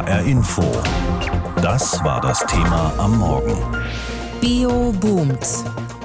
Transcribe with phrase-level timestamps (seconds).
[0.00, 0.62] HR Info.
[1.60, 3.54] Das war das Thema am Morgen.
[4.40, 5.46] Bio boomt.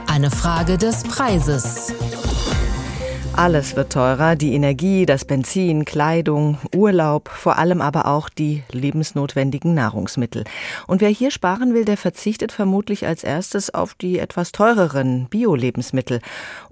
[0.08, 1.94] Eine Frage des Preises.
[3.38, 9.74] Alles wird teurer, die Energie, das Benzin, Kleidung, Urlaub, vor allem aber auch die lebensnotwendigen
[9.74, 10.46] Nahrungsmittel.
[10.88, 16.22] Und wer hier sparen will, der verzichtet vermutlich als erstes auf die etwas teureren Bio-Lebensmittel.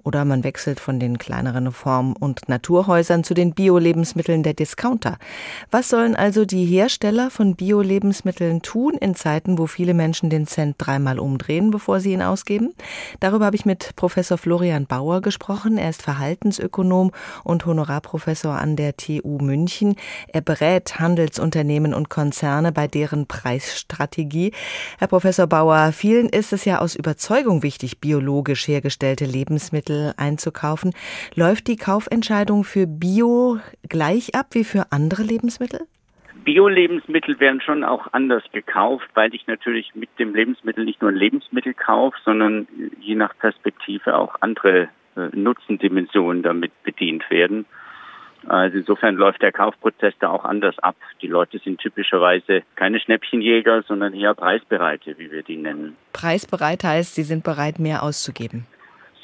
[0.04, 5.18] Oder man wechselt von den kleineren Form- und Naturhäusern zu den Bio-Lebensmitteln der Discounter.
[5.70, 10.76] Was sollen also die Hersteller von Bio-Lebensmitteln tun in Zeiten, wo viele Menschen den Cent
[10.78, 12.72] dreimal umdrehen, bevor sie ihn ausgeben?
[13.20, 15.76] Darüber habe ich mit Professor Florian Bauer gesprochen.
[15.76, 17.10] Er ist Verhaltens Unternehmensökonom
[17.44, 19.96] und Honorarprofessor an der TU München.
[20.32, 24.52] Er berät Handelsunternehmen und Konzerne bei deren Preisstrategie.
[24.98, 30.92] Herr Professor Bauer, vielen ist es ja aus Überzeugung wichtig, biologisch hergestellte Lebensmittel einzukaufen.
[31.34, 35.86] Läuft die Kaufentscheidung für Bio gleich ab wie für andere Lebensmittel?
[36.44, 41.16] Bio-Lebensmittel werden schon auch anders gekauft, weil ich natürlich mit dem Lebensmittel nicht nur ein
[41.16, 42.68] Lebensmittel kaufe, sondern
[43.00, 44.88] je nach Perspektive auch andere
[45.32, 47.66] Nutzendimensionen damit bedient werden.
[48.46, 50.96] Also insofern läuft der Kaufprozess da auch anders ab.
[51.22, 55.96] Die Leute sind typischerweise keine Schnäppchenjäger, sondern eher Preisbereite, wie wir die nennen.
[56.12, 58.66] Preisbereit heißt, sie sind bereit, mehr auszugeben.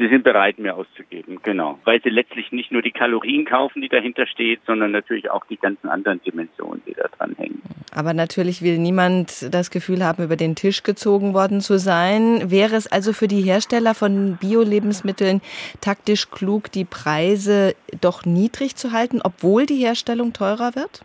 [0.01, 1.79] Sie sind bereit, mehr auszugeben, genau.
[1.85, 5.59] Weil sie letztlich nicht nur die Kalorien kaufen, die dahinter steht, sondern natürlich auch die
[5.59, 7.61] ganzen anderen Dimensionen, die da dran hängen.
[7.93, 12.51] Aber natürlich will niemand das Gefühl haben, über den Tisch gezogen worden zu sein.
[12.51, 15.43] Wäre es also für die Hersteller von Bio-Lebensmitteln
[15.83, 21.03] taktisch klug, die Preise doch niedrig zu halten, obwohl die Herstellung teurer wird?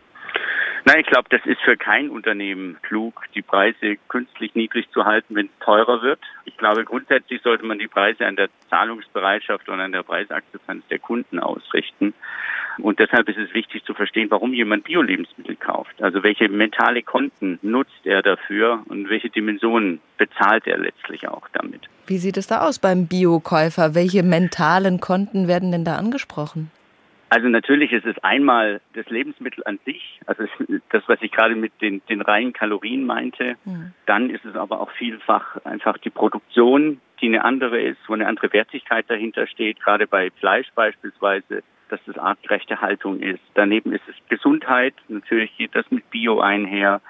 [0.88, 5.34] Nein, ich glaube, das ist für kein Unternehmen klug, die Preise künstlich niedrig zu halten,
[5.34, 6.20] wenn es teurer wird.
[6.44, 11.00] Ich glaube, grundsätzlich sollte man die Preise an der Zahlungsbereitschaft und an der Preisakzeptanz der
[11.00, 12.14] Kunden ausrichten.
[12.78, 16.00] Und deshalb ist es wichtig zu verstehen, warum jemand Bio-Lebensmittel kauft.
[16.00, 21.80] Also welche mentale Konten nutzt er dafür und welche Dimensionen bezahlt er letztlich auch damit.
[22.06, 23.96] Wie sieht es da aus beim Biokäufer?
[23.96, 26.70] Welche mentalen Konten werden denn da angesprochen?
[27.28, 30.44] Also natürlich ist es einmal das Lebensmittel an sich, also
[30.90, 33.56] das, was ich gerade mit den, den reinen Kalorien meinte.
[33.64, 33.92] Mhm.
[34.06, 38.26] Dann ist es aber auch vielfach einfach die Produktion, die eine andere ist, wo eine
[38.26, 43.42] andere Wertigkeit dahinter steht, gerade bei Fleisch beispielsweise, dass das artgerechte Haltung ist.
[43.54, 47.00] Daneben ist es Gesundheit, natürlich geht das mit Bio einher.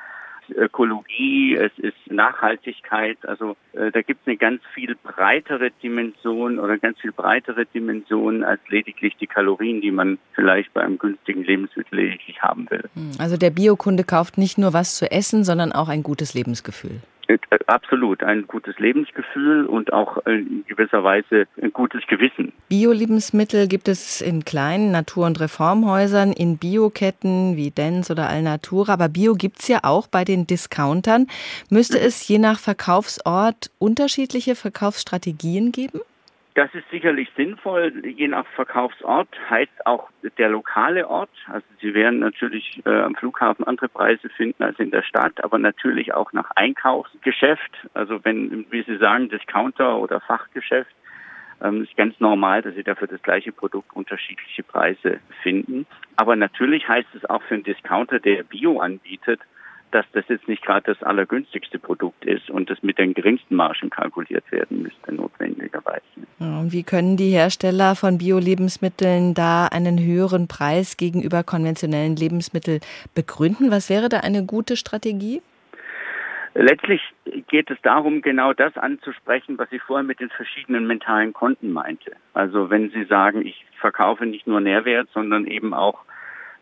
[0.51, 3.19] Ökologie, es ist Nachhaltigkeit.
[3.27, 8.45] Also äh, da gibt es eine ganz viel breitere Dimension oder ganz viel breitere Dimension
[8.45, 12.85] als lediglich die Kalorien, die man vielleicht bei einem günstigen Lebensmittel lediglich haben will.
[12.95, 17.01] Hm, also der Biokunde kauft nicht nur was zu essen, sondern auch ein gutes Lebensgefühl.
[17.29, 22.53] Äh, absolut, ein gutes Lebensgefühl und auch in gewisser Weise ein gutes Gewissen.
[22.69, 29.09] Bio-Lebensmittel gibt es in kleinen Natur- und Reformhäusern, in Bioketten wie Dens oder Alnatura, aber
[29.09, 31.27] Bio gibt es ja auch bei den Discountern.
[31.71, 36.01] Müsste es je nach Verkaufsort unterschiedliche Verkaufsstrategien geben?
[36.57, 40.09] Das ist sicherlich sinnvoll, je nach Verkaufsort, heißt auch
[40.39, 41.29] der lokale Ort.
[41.49, 45.59] Also Sie werden natürlich äh, am Flughafen andere Preise finden als in der Stadt, aber
[45.59, 47.73] natürlich auch nach Einkaufsgeschäft.
[47.93, 50.97] Also wenn, wie Sie sagen, Discounter oder Fachgeschäft,
[51.63, 55.85] ähm, ist ganz normal, dass Sie dafür das gleiche Produkt unterschiedliche Preise finden.
[56.17, 59.41] Aber natürlich heißt es auch für einen Discounter, der Bio anbietet,
[59.91, 63.91] dass das jetzt nicht gerade das allergünstigste Produkt ist und das mit den geringsten Margen
[63.91, 66.03] kalkuliert werden müsste, notwendigerweise.
[66.39, 72.81] Und wie können die Hersteller von Bio-Lebensmitteln da einen höheren Preis gegenüber konventionellen Lebensmitteln
[73.15, 73.71] begründen?
[73.71, 75.41] Was wäre da eine gute Strategie?
[76.59, 77.03] Letztlich
[77.49, 82.13] geht es darum, genau das anzusprechen, was ich vorher mit den verschiedenen mentalen Konten meinte.
[82.33, 86.07] Also wenn Sie sagen, ich verkaufe nicht nur Nährwert, sondern eben auch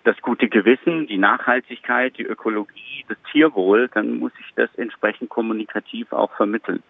[0.04, 6.12] das gute Gewissen, die Nachhaltigkeit, die Ökologie, das Tierwohl, dann muss ich das entsprechend kommunikativ
[6.12, 6.82] auch vermitteln.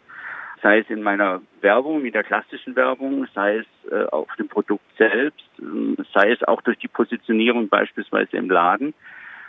[0.62, 4.84] Sei es in meiner Werbung, in der klassischen Werbung, sei es äh, auf dem Produkt
[4.98, 8.94] selbst, äh, sei es auch durch die Positionierung beispielsweise im Laden.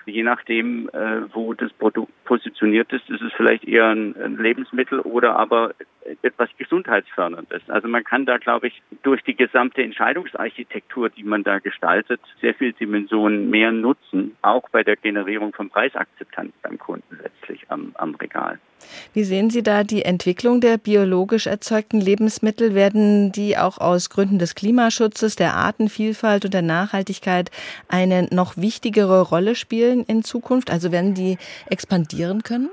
[0.06, 5.00] Je nachdem, äh, wo das Produkt positioniert ist, ist es vielleicht eher ein, ein Lebensmittel
[5.00, 5.74] oder aber
[6.22, 7.64] etwas Gesundheitsförderndes.
[7.68, 12.54] Also man kann da, glaube ich, durch die gesamte Entscheidungsarchitektur, die man da gestaltet, sehr
[12.54, 18.16] viele Dimensionen mehr nutzen, auch bei der Generierung von Preisakzeptanz beim Kunden letztlich am, am
[18.16, 18.60] Regal.
[19.14, 22.76] Wie sehen Sie da die Entwicklung der biologisch erzeugten Lebensmittel?
[22.76, 27.52] Werden die auch aus Gründen des Klimaschutzes, der Artenvielfalt und der Nachhaltigkeit
[27.88, 30.72] eine noch wichtigere Rolle spielen in Zukunft?
[30.72, 31.38] Also werden die
[31.70, 32.70] expandieren können?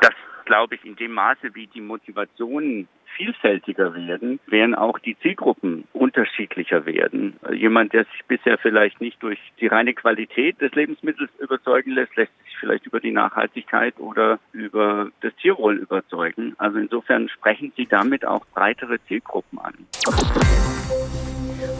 [0.00, 0.12] Das
[0.44, 6.86] glaube ich in dem Maße, wie die Motivationen vielfältiger werden, werden auch die Zielgruppen unterschiedlicher
[6.86, 7.36] werden.
[7.52, 12.32] Jemand, der sich bisher vielleicht nicht durch die reine Qualität des Lebensmittels überzeugen lässt, lässt
[12.44, 16.54] sich vielleicht über die Nachhaltigkeit oder über das Tierwohl überzeugen.
[16.58, 19.74] Also insofern sprechen Sie damit auch breitere Zielgruppen an.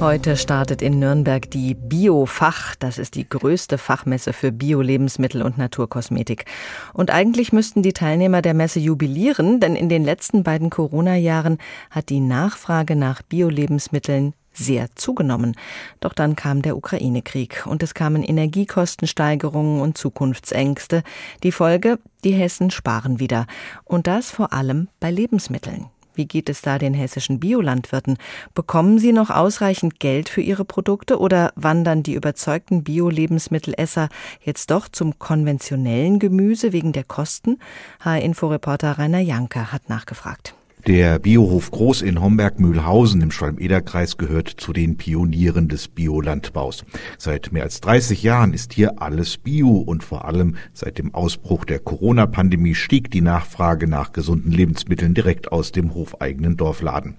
[0.00, 2.74] Heute startet in Nürnberg die Biofach.
[2.74, 6.44] Das ist die größte Fachmesse für Bio-Lebensmittel und Naturkosmetik.
[6.92, 11.58] Und eigentlich müssten die Teilnehmer der Messe jubilieren, denn in den letzten beiden Corona-Jahren
[11.90, 15.56] hat die Nachfrage nach Bio-Lebensmitteln sehr zugenommen.
[16.00, 21.02] Doch dann kam der Ukraine-Krieg und es kamen Energiekostensteigerungen und Zukunftsängste.
[21.42, 23.46] Die Folge, die Hessen sparen wieder.
[23.84, 25.86] Und das vor allem bei Lebensmitteln.
[26.14, 28.18] Wie geht es da den hessischen Biolandwirten?
[28.54, 34.08] Bekommen sie noch ausreichend Geld für ihre Produkte oder wandern die überzeugten Bio-Lebensmittelesser
[34.42, 37.58] jetzt doch zum konventionellen Gemüse wegen der Kosten?
[38.00, 40.54] HR-Inforeporter Rainer Janker hat nachgefragt.
[40.86, 46.84] Der Biohof Groß in Homberg-Mühlhausen im Schwalm-Eder-Kreis gehört zu den Pionieren des Biolandbaus.
[47.16, 51.64] Seit mehr als 30 Jahren ist hier alles Bio und vor allem seit dem Ausbruch
[51.64, 57.16] der Corona-Pandemie stieg die Nachfrage nach gesunden Lebensmitteln direkt aus dem hofeigenen Dorfladen.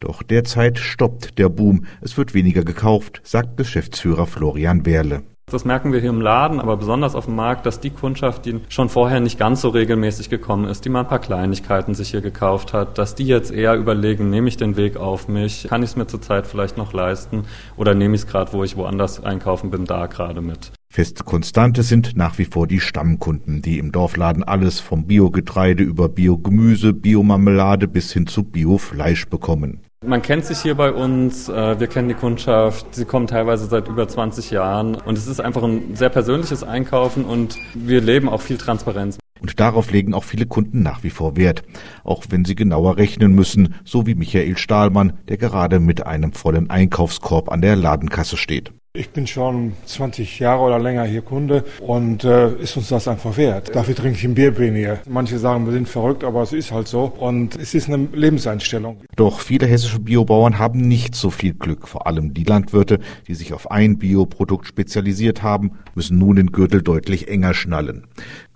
[0.00, 1.86] Doch derzeit stoppt der Boom.
[2.02, 5.22] Es wird weniger gekauft, sagt Geschäftsführer Florian Werle.
[5.50, 8.60] Das merken wir hier im Laden, aber besonders auf dem Markt, dass die Kundschaft, die
[8.68, 12.20] schon vorher nicht ganz so regelmäßig gekommen ist, die mal ein paar Kleinigkeiten sich hier
[12.20, 15.90] gekauft hat, dass die jetzt eher überlegen, nehme ich den Weg auf mich, kann ich
[15.90, 17.44] es mir zurzeit vielleicht noch leisten
[17.76, 20.72] oder nehme ich es gerade, wo ich woanders einkaufen bin, da gerade mit.
[20.90, 26.08] Feste Konstante sind nach wie vor die Stammkunden, die im Dorfladen alles vom Biogetreide über
[26.08, 29.80] Biogemüse, Biomarmelade bis hin zu Biofleisch bekommen.
[30.06, 33.88] Man kennt sich hier bei uns, äh, wir kennen die Kundschaft, sie kommen teilweise seit
[33.88, 38.40] über 20 Jahren und es ist einfach ein sehr persönliches Einkaufen und wir leben auch
[38.40, 39.18] viel Transparenz.
[39.40, 41.64] Und darauf legen auch viele Kunden nach wie vor Wert,
[42.04, 46.70] auch wenn sie genauer rechnen müssen, so wie Michael Stahlmann, der gerade mit einem vollen
[46.70, 48.72] Einkaufskorb an der Ladenkasse steht.
[48.94, 53.36] Ich bin schon 20 Jahre oder länger hier Kunde und äh, ist uns das einfach
[53.36, 53.76] wert.
[53.76, 54.98] Dafür trinke ich ein Bier weniger.
[55.06, 59.02] Manche sagen, wir sind verrückt, aber es ist halt so und es ist eine Lebenseinstellung.
[59.14, 61.86] Doch viele hessische Biobauern haben nicht so viel Glück.
[61.86, 66.80] Vor allem die Landwirte, die sich auf ein Bioprodukt spezialisiert haben, müssen nun den Gürtel
[66.80, 68.06] deutlich enger schnallen.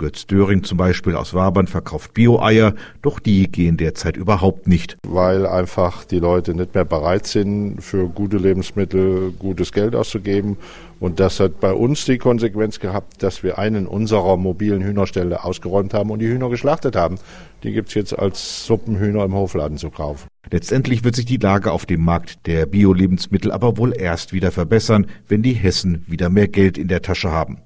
[0.03, 4.97] Götz Döring zum Beispiel aus Wabern verkauft Bio-Eier, doch die gehen derzeit überhaupt nicht.
[5.07, 10.57] Weil einfach die Leute nicht mehr bereit sind, für gute Lebensmittel gutes Geld auszugeben geben.
[11.01, 15.95] Und das hat bei uns die Konsequenz gehabt, dass wir einen unserer mobilen Hühnerställe ausgeräumt
[15.95, 17.17] haben und die Hühner geschlachtet haben.
[17.65, 20.29] Die gibt es jetzt als Suppenhühner im Hofladen zu kaufen.
[20.51, 25.07] Letztendlich wird sich die Lage auf dem Markt der Bio-Lebensmittel aber wohl erst wieder verbessern,
[25.29, 27.59] wenn die Hessen wieder mehr Geld in der Tasche haben.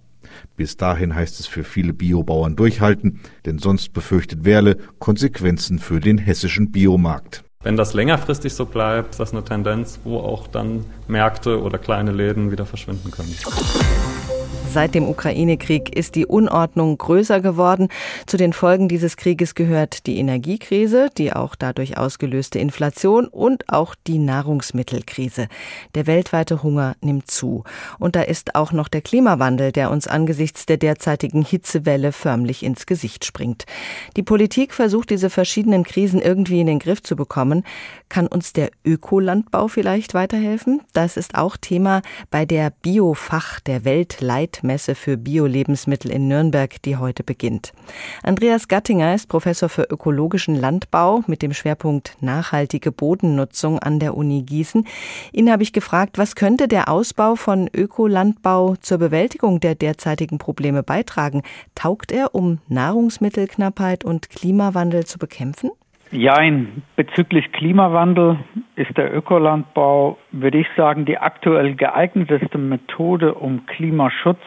[0.57, 6.19] Bis dahin heißt es für viele Biobauern durchhalten, denn sonst befürchtet Werle Konsequenzen für den
[6.19, 7.45] hessischen Biomarkt.
[7.63, 12.13] Wenn das längerfristig so bleibt, ist das eine Tendenz, wo auch dann Märkte oder kleine
[12.13, 13.35] Läden wieder verschwinden können.
[14.77, 17.89] Seit dem Ukraine-Krieg ist die Unordnung größer geworden.
[18.27, 23.95] Zu den Folgen dieses Krieges gehört die Energiekrise, die auch dadurch ausgelöste Inflation und auch
[24.07, 25.49] die Nahrungsmittelkrise.
[25.95, 27.65] Der weltweite Hunger nimmt zu.
[27.99, 32.85] Und da ist auch noch der Klimawandel, der uns angesichts der derzeitigen Hitzewelle förmlich ins
[32.85, 33.65] Gesicht springt.
[34.15, 37.65] Die Politik versucht, diese verschiedenen Krisen irgendwie in den Griff zu bekommen.
[38.11, 40.83] Kann uns der Ökolandbau vielleicht weiterhelfen?
[40.93, 46.97] Das ist auch Thema bei der Biofach der Weltleit Messe für Bio-Lebensmittel in Nürnberg, die
[46.97, 47.73] heute beginnt.
[48.23, 54.43] Andreas Gattinger ist Professor für ökologischen Landbau mit dem Schwerpunkt nachhaltige Bodennutzung an der Uni
[54.43, 54.87] Gießen.
[55.33, 60.83] Ihn habe ich gefragt, was könnte der Ausbau von Ökolandbau zur Bewältigung der derzeitigen Probleme
[60.83, 61.43] beitragen?
[61.75, 65.71] Taugt er, um Nahrungsmittelknappheit und Klimawandel zu bekämpfen?
[66.13, 66.39] Ja,
[66.95, 68.39] bezüglich Klimawandel
[68.77, 74.41] ist der Ökolandbau, würde ich sagen, die aktuell geeigneteste Methode, um Klimaschutz,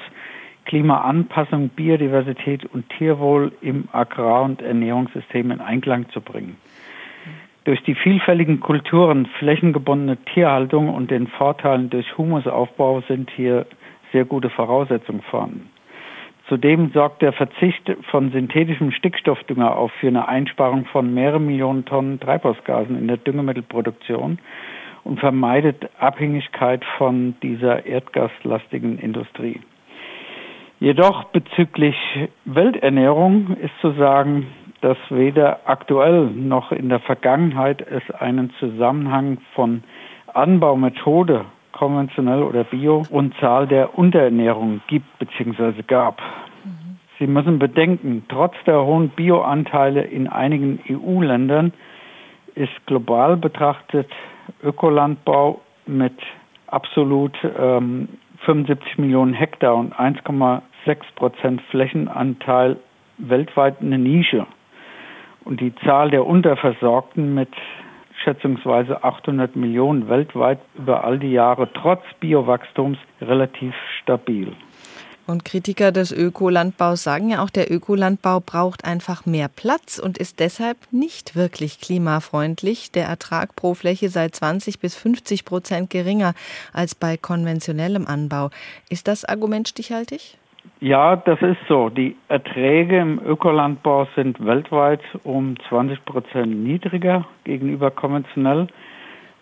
[0.65, 6.57] Klimaanpassung, Biodiversität und Tierwohl im Agrar- und Ernährungssystem in Einklang zu bringen.
[7.65, 13.65] Durch die vielfältigen Kulturen, flächengebundene Tierhaltung und den Vorteilen durch Humusaufbau sind hier
[14.11, 15.69] sehr gute Voraussetzungen vorhanden.
[16.47, 22.19] Zudem sorgt der Verzicht von synthetischem Stickstoffdünger auch für eine Einsparung von mehreren Millionen Tonnen
[22.19, 24.39] Treibhausgasen in der Düngemittelproduktion
[25.03, 29.61] und vermeidet Abhängigkeit von dieser erdgaslastigen Industrie.
[30.79, 31.95] Jedoch bezüglich
[32.45, 34.47] Welternährung ist zu sagen,
[34.79, 39.83] dass weder aktuell noch in der Vergangenheit es einen Zusammenhang von
[40.33, 41.43] Anbaumethode
[41.73, 45.81] konventionell oder bio und Zahl der Unterernährung gibt bzw.
[45.85, 46.21] gab.
[47.17, 51.73] Sie müssen bedenken, trotz der hohen Bioanteile in einigen EU-Ländern
[52.55, 54.09] ist global betrachtet
[54.63, 56.15] Ökolandbau mit
[56.67, 58.07] absolut ähm,
[58.45, 62.77] 75 Millionen Hektar und 1,4 6% Flächenanteil
[63.17, 64.45] weltweit eine Nische.
[65.45, 67.49] Und die Zahl der Unterversorgten mit
[68.23, 74.53] schätzungsweise 800 Millionen weltweit über all die Jahre trotz Biowachstums relativ stabil.
[75.29, 80.39] Und Kritiker des Ökolandbaus sagen ja auch, der Ökolandbau braucht einfach mehr Platz und ist
[80.39, 82.91] deshalb nicht wirklich klimafreundlich.
[82.91, 86.33] Der Ertrag pro Fläche sei 20 bis 50 Prozent geringer
[86.73, 88.49] als bei konventionellem Anbau.
[88.89, 90.39] Ist das Argument stichhaltig?
[90.79, 91.89] Ja, das ist so.
[91.89, 98.67] Die Erträge im Ökolandbau sind weltweit um 20 Prozent niedriger gegenüber konventionell.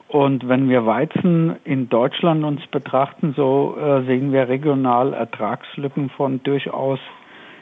[0.08, 6.42] Und wenn wir Weizen in Deutschland uns betrachten, so äh, sehen wir regional Ertragslücken von
[6.44, 7.00] durchaus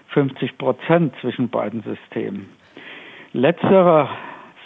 [0.09, 2.49] 50 Prozent zwischen beiden Systemen.
[3.33, 4.07] Letztere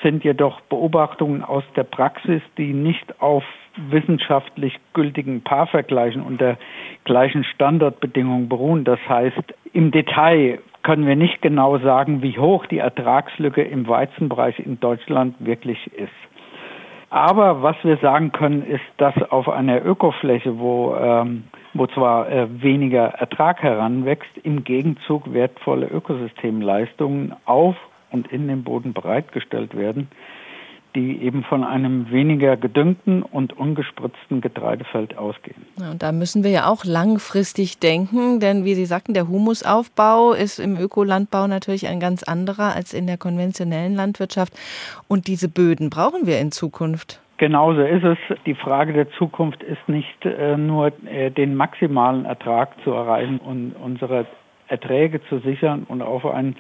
[0.04, 3.44] sind jedoch Beobachtungen aus der Praxis, die nicht auf
[3.90, 6.58] wissenschaftlich gültigen Paarvergleichen unter
[7.06, 8.84] gleichen Standardbedingungen beruhen.
[8.84, 14.60] Das heißt, im Detail können wir nicht genau sagen, wie hoch die Ertragslücke im Weizenbereich
[14.60, 16.10] in Deutschland wirklich ist.
[17.10, 22.48] Aber was wir sagen können, ist, dass auf einer Ökofläche, wo, ähm, wo zwar äh,
[22.62, 27.76] weniger Ertrag heranwächst, im Gegenzug wertvolle Ökosystemleistungen auf
[28.12, 30.08] und in dem Boden bereitgestellt werden,
[30.96, 35.66] die eben von einem weniger gedüngten und ungespritzten Getreidefeld ausgehen.
[35.80, 40.34] Ja, und da müssen wir ja auch langfristig denken, denn wie Sie sagten, der Humusaufbau
[40.34, 44.54] ist im Ökolandbau natürlich ein ganz anderer als in der konventionellen Landwirtschaft.
[45.08, 47.22] Und diese Böden brauchen wir in Zukunft.
[47.38, 48.18] Genauso ist es.
[48.46, 53.76] Die Frage der Zukunft ist nicht äh, nur äh, den maximalen Ertrag zu erreichen und
[53.82, 54.26] unsere
[54.68, 56.58] Erträge zu sichern und auf einen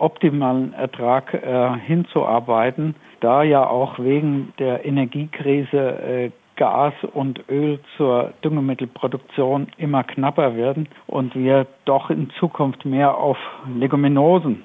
[0.00, 8.34] optimalen Ertrag äh, hinzuarbeiten, da ja auch wegen der Energiekrise äh, Gas und Öl zur
[8.44, 13.38] Düngemittelproduktion immer knapper werden und wir doch in Zukunft mehr auf
[13.74, 14.62] Leguminosen,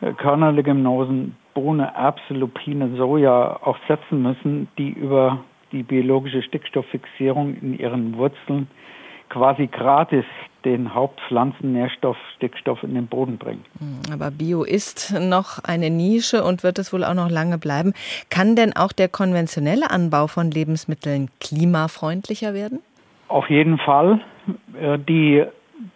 [0.00, 5.38] äh, Körnerleguminosen, Bohne, Erbse, Lupine, Soja auch setzen müssen, die über
[5.72, 8.68] die biologische Stickstofffixierung in ihren Wurzeln
[9.28, 10.24] quasi gratis
[10.64, 13.64] den Hauptpflanzennährstoff Stickstoff in den Boden bringen.
[13.78, 17.92] Hm, aber Bio ist noch eine Nische und wird es wohl auch noch lange bleiben.
[18.28, 22.80] Kann denn auch der konventionelle Anbau von Lebensmitteln klimafreundlicher werden?
[23.28, 24.20] Auf jeden Fall.
[24.80, 25.44] Äh, die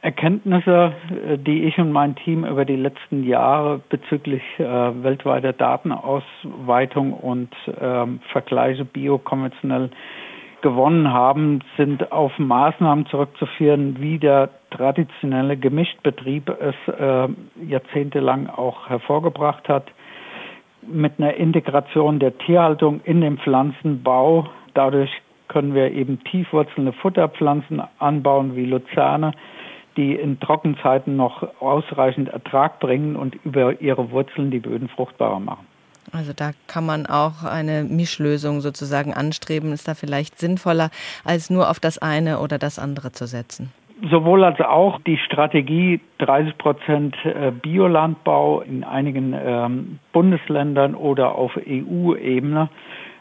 [0.00, 7.12] Erkenntnisse, äh, die ich und mein Team über die letzten Jahre bezüglich äh, weltweiter Datenausweitung
[7.12, 9.90] und ähm, Vergleiche bio-konventionell
[10.62, 17.28] gewonnen haben, sind auf Maßnahmen zurückzuführen, wie der traditionelle Gemischtbetrieb es äh,
[17.66, 19.90] jahrzehntelang auch hervorgebracht hat,
[20.82, 24.46] mit einer Integration der Tierhaltung in den Pflanzenbau.
[24.74, 25.10] Dadurch
[25.48, 29.32] können wir eben tiefwurzelnde Futterpflanzen anbauen wie Luzerne,
[29.96, 35.66] die in Trockenzeiten noch ausreichend Ertrag bringen und über ihre Wurzeln die Böden fruchtbarer machen.
[36.10, 39.72] Also da kann man auch eine Mischlösung sozusagen anstreben.
[39.72, 40.90] Ist da vielleicht sinnvoller,
[41.24, 43.72] als nur auf das eine oder das andere zu setzen?
[44.10, 51.56] Sowohl als auch die Strategie 30 Prozent äh, Biolandbau in einigen ähm, Bundesländern oder auf
[51.56, 52.68] EU-Ebene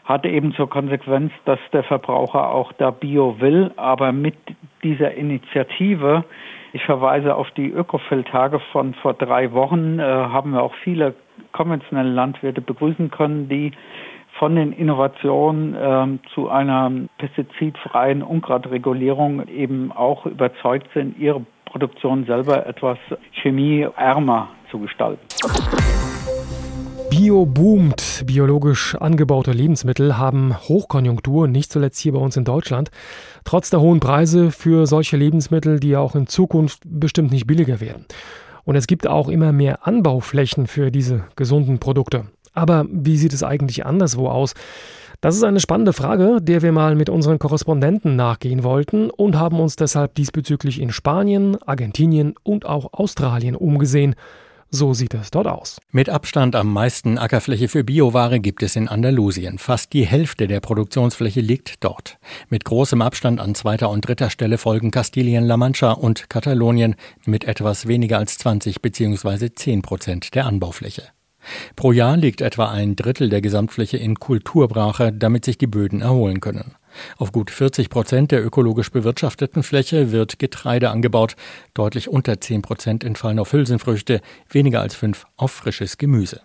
[0.04, 3.70] hat eben zur Konsequenz, dass der Verbraucher auch da Bio will.
[3.76, 4.34] Aber mit
[4.82, 6.24] dieser Initiative,
[6.72, 11.14] ich verweise auf die Ökofeldtage von vor drei Wochen, äh, haben wir auch viele
[11.52, 13.72] konventionelle Landwirte begrüßen können, die
[14.38, 22.66] von den Innovationen ähm, zu einer pestizidfreien Ungradregulierung eben auch überzeugt sind, ihre Produktion selber
[22.66, 22.98] etwas
[23.32, 25.20] chemieärmer zu gestalten.
[27.22, 28.24] Bio boomt.
[28.26, 32.90] Biologisch angebaute Lebensmittel haben Hochkonjunktur, nicht zuletzt hier bei uns in Deutschland.
[33.44, 38.06] Trotz der hohen Preise für solche Lebensmittel, die auch in Zukunft bestimmt nicht billiger werden.
[38.64, 42.24] Und es gibt auch immer mehr Anbauflächen für diese gesunden Produkte.
[42.54, 44.54] Aber wie sieht es eigentlich anderswo aus?
[45.20, 49.60] Das ist eine spannende Frage, der wir mal mit unseren Korrespondenten nachgehen wollten und haben
[49.60, 54.16] uns deshalb diesbezüglich in Spanien, Argentinien und auch Australien umgesehen.
[54.74, 55.76] So sieht es dort aus.
[55.90, 59.58] Mit Abstand am meisten Ackerfläche für Bioware gibt es in Andalusien.
[59.58, 62.16] Fast die Hälfte der Produktionsfläche liegt dort.
[62.48, 66.94] Mit großem Abstand an zweiter und dritter Stelle folgen Kastilien-La Mancha und Katalonien
[67.26, 69.50] mit etwas weniger als 20 bzw.
[69.54, 71.02] 10 Prozent der Anbaufläche.
[71.76, 76.40] Pro Jahr liegt etwa ein Drittel der Gesamtfläche in Kulturbrache, damit sich die Böden erholen
[76.40, 76.76] können.
[77.16, 81.36] Auf gut 40 Prozent der ökologisch bewirtschafteten Fläche wird Getreide angebaut.
[81.74, 86.42] Deutlich unter 10 Prozent entfallen auf Hülsenfrüchte, weniger als fünf auf frisches Gemüse.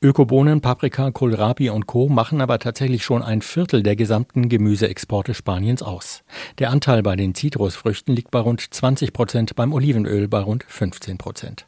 [0.00, 2.08] Ökobohnen, Paprika, Kohlrabi und Co.
[2.08, 6.22] machen aber tatsächlich schon ein Viertel der gesamten Gemüseexporte Spaniens aus.
[6.58, 11.18] Der Anteil bei den Zitrusfrüchten liegt bei rund 20 Prozent, beim Olivenöl bei rund 15
[11.18, 11.66] Prozent.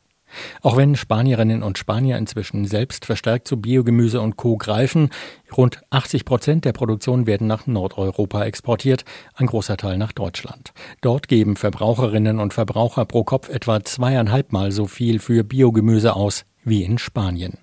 [0.62, 4.56] Auch wenn Spanierinnen und Spanier inzwischen selbst verstärkt zu Biogemüse und Co.
[4.56, 5.10] greifen,
[5.56, 10.72] rund 80 Prozent der Produktion werden nach Nordeuropa exportiert, ein großer Teil nach Deutschland.
[11.00, 16.44] Dort geben Verbraucherinnen und Verbraucher pro Kopf etwa zweieinhalb Mal so viel für Biogemüse aus
[16.64, 17.58] wie in Spanien.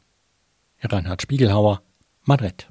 [0.82, 1.82] Reinhard Spiegelhauer,
[2.24, 2.68] Madrid.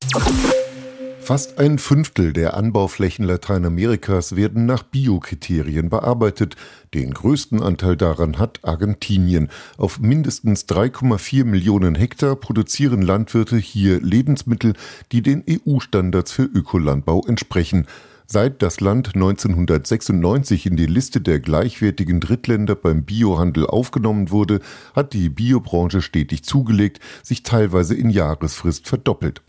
[1.23, 6.57] Fast ein Fünftel der Anbauflächen Lateinamerikas werden nach Biokriterien bearbeitet.
[6.93, 9.49] Den größten Anteil daran hat Argentinien.
[9.77, 14.73] Auf mindestens 3,4 Millionen Hektar produzieren Landwirte hier Lebensmittel,
[15.13, 17.87] die den EU-Standards für Ökolandbau entsprechen.
[18.27, 24.61] Seit das Land 1996 in die Liste der gleichwertigen Drittländer beim Biohandel aufgenommen wurde,
[24.95, 29.43] hat die Biobranche stetig zugelegt, sich teilweise in Jahresfrist verdoppelt.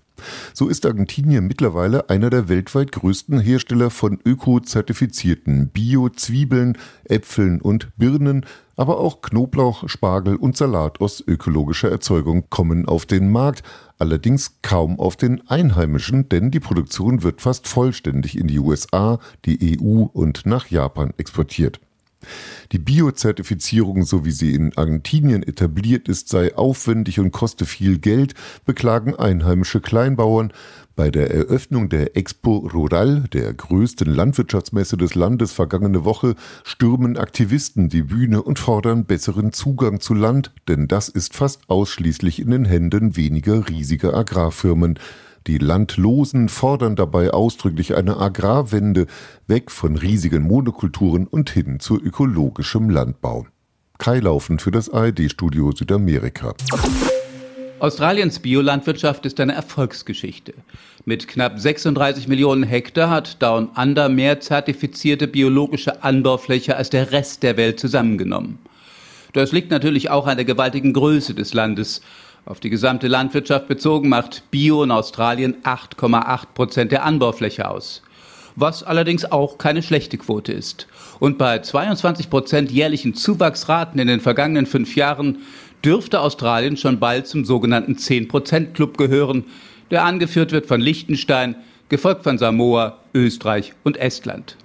[0.53, 8.45] So ist Argentinien mittlerweile einer der weltweit größten Hersteller von öko-zertifizierten Bio-Zwiebeln, Äpfeln und Birnen,
[8.75, 13.63] aber auch Knoblauch, Spargel und Salat aus ökologischer Erzeugung kommen auf den Markt,
[13.99, 19.79] allerdings kaum auf den einheimischen, denn die Produktion wird fast vollständig in die USA, die
[19.79, 21.79] EU und nach Japan exportiert.
[22.71, 28.33] Die Biozertifizierung, so wie sie in Argentinien etabliert ist, sei aufwendig und koste viel Geld,
[28.65, 30.53] beklagen einheimische Kleinbauern.
[30.95, 37.89] Bei der Eröffnung der Expo Rural, der größten Landwirtschaftsmesse des Landes vergangene Woche, stürmen Aktivisten
[37.89, 42.65] die Bühne und fordern besseren Zugang zu Land, denn das ist fast ausschließlich in den
[42.65, 44.99] Händen weniger riesiger Agrarfirmen.
[45.47, 49.07] Die Landlosen fordern dabei ausdrücklich eine Agrarwende,
[49.47, 53.47] weg von riesigen Monokulturen und hin zu ökologischem Landbau.
[53.97, 56.53] Kai Laufen für das ARD-Studio Südamerika.
[57.79, 60.53] Australiens Biolandwirtschaft ist eine Erfolgsgeschichte.
[61.05, 67.41] Mit knapp 36 Millionen Hektar hat Down Under mehr zertifizierte biologische Anbaufläche als der Rest
[67.41, 68.59] der Welt zusammengenommen.
[69.33, 72.01] Das liegt natürlich auch an der gewaltigen Größe des Landes.
[72.45, 78.01] Auf die gesamte Landwirtschaft bezogen macht Bio in Australien 8,8 Prozent der Anbaufläche aus.
[78.55, 80.87] Was allerdings auch keine schlechte Quote ist.
[81.19, 85.37] Und bei 22 Prozent jährlichen Zuwachsraten in den vergangenen fünf Jahren
[85.85, 89.45] dürfte Australien schon bald zum sogenannten 10-Prozent-Club gehören,
[89.91, 91.55] der angeführt wird von Liechtenstein,
[91.89, 94.57] gefolgt von Samoa, Österreich und Estland.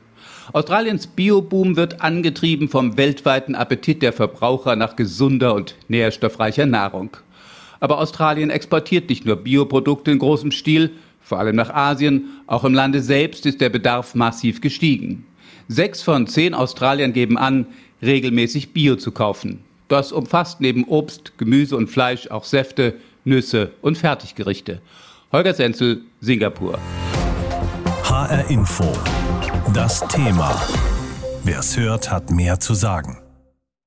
[0.53, 7.11] Australiens Bioboom wird angetrieben vom weltweiten Appetit der Verbraucher nach gesunder und nährstoffreicher Nahrung.
[7.81, 12.73] Aber Australien exportiert nicht nur Bioprodukte in großem Stil, vor allem nach Asien, auch im
[12.73, 15.27] Lande selbst ist der Bedarf massiv gestiegen.
[15.67, 17.67] Sechs von zehn Australiern geben an,
[18.01, 19.65] regelmäßig Bio zu kaufen.
[19.89, 24.81] Das umfasst neben Obst, Gemüse und Fleisch auch Säfte, Nüsse und Fertiggerichte.
[25.33, 26.79] Holger Senzel, Singapur.
[28.05, 28.93] HR Info.
[29.75, 30.55] Das Thema.
[31.43, 33.19] Wer es hört, hat mehr zu sagen.